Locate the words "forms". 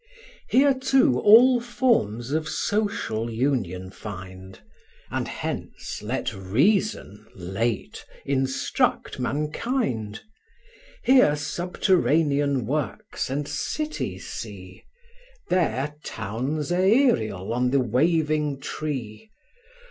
1.61-2.31